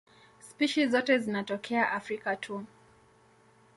[0.39, 2.65] Spishi zote zinatokea Afrika tu.